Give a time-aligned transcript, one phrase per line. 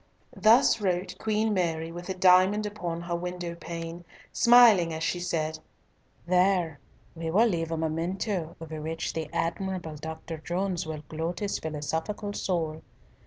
[0.35, 5.59] Thus wrote Queen Mary with a diamond upon her window pane, smiling as she said,
[6.25, 6.79] "There,
[7.13, 10.39] we will leave a memento over which the admirable Dr.
[10.39, 12.81] Jones will gloat his philosophical soul.